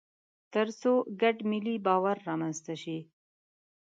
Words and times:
تر 0.53 0.67
څو 0.79 0.91
ګډ 1.21 1.37
ملي 1.49 1.75
باور 1.85 2.17
رامنځته 2.27 2.73
شي. 2.81 2.97